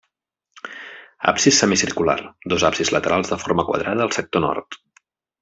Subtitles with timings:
[1.31, 2.15] Absis semicircular;
[2.55, 4.81] dos absis laterals de forma quadrada al sector nord.